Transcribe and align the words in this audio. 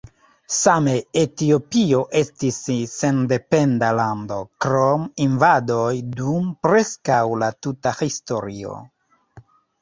Same 0.53 0.93
Etiopio 1.23 1.99
estis 2.21 2.57
sendependa 2.93 3.89
lando 3.99 4.39
krom 4.65 5.05
invadoj 5.27 5.93
dum 6.23 6.49
preskaŭ 6.65 7.21
la 7.45 7.51
tuta 7.67 7.95
historio. 8.01 8.75